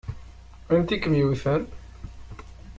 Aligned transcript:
Anti 0.73 0.93
i 0.95 0.97
kem-yewwten? 1.03 1.63